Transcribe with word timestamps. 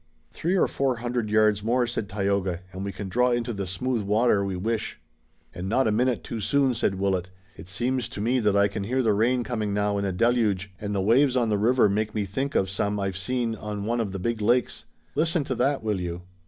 "Three 0.33 0.57
or 0.57 0.67
four 0.67 0.95
hundred 0.95 1.29
yards 1.29 1.61
more," 1.61 1.85
said 1.85 2.09
Tayoga, 2.09 2.61
"and 2.73 2.83
we 2.83 2.91
can 2.91 3.07
draw 3.07 3.29
into 3.29 3.53
the 3.53 3.67
smooth 3.67 4.01
water 4.01 4.43
we 4.43 4.55
wish." 4.55 4.99
"And 5.53 5.69
not 5.69 5.87
a 5.87 5.91
minute 5.91 6.23
too 6.23 6.39
soon," 6.39 6.73
said 6.73 6.95
Willet. 6.95 7.29
"It 7.55 7.69
seems 7.69 8.09
to 8.09 8.19
me 8.19 8.41
I 8.49 8.67
can 8.67 8.85
hear 8.85 9.03
the 9.03 9.13
rain 9.13 9.43
coming 9.43 9.75
now 9.75 9.99
in 9.99 10.05
a 10.05 10.11
deluge, 10.11 10.71
and 10.81 10.95
the 10.95 11.01
waves 11.03 11.37
on 11.37 11.49
the 11.49 11.57
river 11.59 11.87
make 11.87 12.15
me 12.15 12.25
think 12.25 12.55
of 12.55 12.67
some 12.67 12.99
I've 12.99 13.15
seen 13.15 13.53
on 13.53 13.85
one 13.85 14.01
of 14.01 14.11
the 14.11 14.17
big 14.17 14.41
lakes. 14.41 14.85
Listen 15.13 15.43
to 15.43 15.53
that, 15.53 15.83
will 15.83 15.99
you!" 15.99 16.23